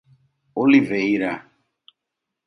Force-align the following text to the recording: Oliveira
Oliveira 0.61 1.29